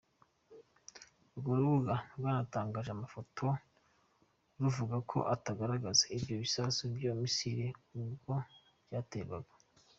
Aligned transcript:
Urwo 1.33 1.49
rubuga 1.59 1.95
rwanatangaje 2.17 2.89
amafoto 2.93 3.45
ruvuga 4.61 4.97
ko 5.09 5.17
agaragaza 5.51 6.03
ibyo 6.17 6.35
bisasu 6.43 6.81
bya 6.95 7.11
misile 7.21 7.67
ubwo 7.99 8.33
byaterwaga. 8.85 9.53